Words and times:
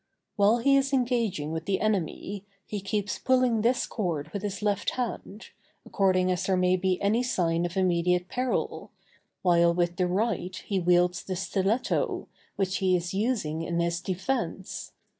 While 0.35 0.57
he 0.57 0.75
is 0.77 0.93
engaging 0.93 1.51
with 1.51 1.65
the 1.65 1.79
enemy, 1.79 2.43
he 2.65 2.81
keeps 2.81 3.19
pulling 3.19 3.61
this 3.61 3.85
cord 3.85 4.29
with 4.33 4.41
his 4.41 4.63
left 4.63 4.89
hand, 4.95 5.49
according 5.85 6.31
as 6.31 6.43
there 6.47 6.57
may 6.57 6.75
be 6.75 6.99
any 6.99 7.21
sign 7.21 7.67
of 7.67 7.77
immediate 7.77 8.27
peril, 8.27 8.89
while 9.43 9.75
with 9.75 9.97
the 9.97 10.07
right 10.07 10.55
he 10.55 10.79
wields 10.79 11.23
the 11.23 11.35
stiletto, 11.35 12.27
which 12.55 12.77
he 12.77 12.95
is 12.95 13.13
using 13.13 13.61
in 13.61 13.79
his 13.79 14.01
defence. 14.01 14.91